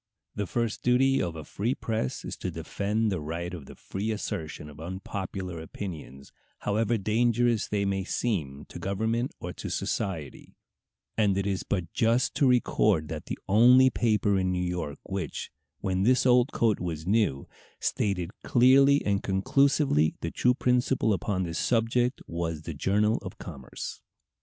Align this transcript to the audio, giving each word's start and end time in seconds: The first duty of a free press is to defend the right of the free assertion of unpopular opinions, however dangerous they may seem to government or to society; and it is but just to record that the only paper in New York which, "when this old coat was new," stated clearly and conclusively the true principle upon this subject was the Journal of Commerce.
The 0.33 0.47
first 0.47 0.81
duty 0.81 1.21
of 1.21 1.35
a 1.35 1.43
free 1.43 1.75
press 1.75 2.25
is 2.25 2.35
to 2.37 2.49
defend 2.49 3.11
the 3.11 3.21
right 3.21 3.53
of 3.53 3.67
the 3.67 3.75
free 3.75 4.09
assertion 4.09 4.67
of 4.67 4.79
unpopular 4.79 5.59
opinions, 5.59 6.31
however 6.61 6.97
dangerous 6.97 7.67
they 7.67 7.85
may 7.85 8.03
seem 8.03 8.65
to 8.69 8.79
government 8.79 9.31
or 9.39 9.53
to 9.53 9.69
society; 9.69 10.55
and 11.19 11.37
it 11.37 11.45
is 11.45 11.61
but 11.61 11.93
just 11.93 12.33
to 12.37 12.47
record 12.47 13.09
that 13.09 13.27
the 13.27 13.37
only 13.47 13.91
paper 13.91 14.39
in 14.39 14.51
New 14.51 14.65
York 14.65 14.97
which, 15.03 15.51
"when 15.81 16.01
this 16.01 16.25
old 16.25 16.51
coat 16.51 16.79
was 16.79 17.05
new," 17.05 17.47
stated 17.79 18.31
clearly 18.43 19.05
and 19.05 19.21
conclusively 19.21 20.15
the 20.21 20.31
true 20.31 20.55
principle 20.55 21.13
upon 21.13 21.43
this 21.43 21.59
subject 21.59 22.21
was 22.25 22.63
the 22.63 22.73
Journal 22.73 23.17
of 23.21 23.37
Commerce. 23.37 24.01